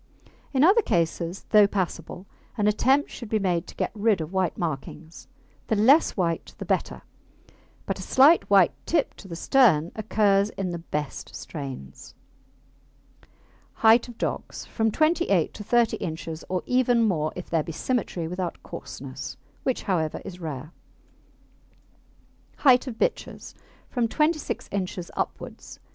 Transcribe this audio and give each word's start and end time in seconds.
In 0.51 0.63
other 0.63 0.81
cases, 0.81 1.45
though 1.51 1.67
passable, 1.67 2.25
an 2.57 2.65
attempt 2.65 3.11
should 3.11 3.29
be 3.29 3.37
made 3.37 3.67
to 3.67 3.75
get 3.75 3.91
rid 3.93 4.19
of 4.19 4.33
white 4.33 4.57
markings. 4.57 5.27
The 5.67 5.75
less 5.75 6.17
white 6.17 6.55
the 6.57 6.65
better, 6.65 7.03
but 7.85 7.99
a 7.99 8.01
slight 8.01 8.49
white 8.49 8.71
tip 8.87 9.13
to 9.17 9.27
the 9.27 9.35
stern 9.35 9.91
occurs 9.95 10.49
in 10.57 10.71
the 10.71 10.79
best 10.79 11.35
strains. 11.35 12.15
HEIGHT 13.85 14.07
OF 14.07 14.17
DOGS 14.17 14.65
From 14.65 14.89
28 14.89 15.31
inches 15.39 15.51
to 15.53 15.63
30 15.63 15.97
inches, 15.97 16.43
or 16.49 16.63
even 16.65 17.03
more 17.03 17.31
if 17.35 17.51
there 17.51 17.61
be 17.61 17.71
symmetry 17.71 18.27
without 18.27 18.63
coarseness, 18.63 19.37
which, 19.61 19.83
however, 19.83 20.19
is 20.25 20.39
rare. 20.41 20.71
HEIGHT 22.57 22.87
OF 22.87 22.97
BITCHES 22.97 23.53
From 23.87 24.07
26 24.07 24.67
inches 24.71 25.11
upwards. 25.15 25.79